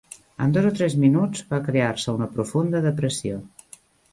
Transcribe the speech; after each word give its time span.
En 0.45 0.53
dos 0.53 0.67
o 0.69 0.71
tres 0.77 0.95
minuts 1.03 1.45
va 1.51 1.61
crear-se 1.67 2.17
una 2.17 2.29
profunda 2.39 2.85
depressió. 2.87 3.39